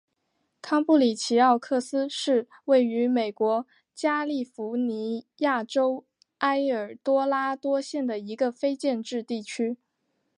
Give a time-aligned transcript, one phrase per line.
[0.63, 6.07] 康布里奇奥克斯是位于美国加利福尼亚州
[6.39, 9.77] 埃尔多拉多县的一个非建制地区。